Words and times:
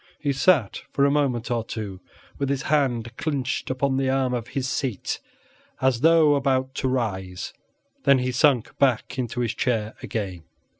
He 0.17 0.33
sat 0.33 0.81
for 0.91 1.05
a 1.05 1.11
moment 1.11 1.51
or 1.51 1.63
two 1.63 1.99
with 2.39 2.49
his 2.49 2.63
hand 2.63 3.15
clinched 3.17 3.69
upon 3.69 3.97
the 3.97 4.09
arm 4.09 4.33
of 4.33 4.47
his 4.57 4.67
seat 4.67 5.19
as 5.79 6.01
though 6.01 6.33
about 6.33 6.73
to 6.77 6.87
rise, 6.87 7.53
then 8.03 8.17
he 8.17 8.31
sunk 8.31 8.75
back 8.79 9.19
into 9.19 9.41
his 9.41 9.53
chair 9.53 9.93
again. 10.01 10.45